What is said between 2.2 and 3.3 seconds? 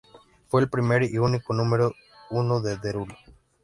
uno de Derulo.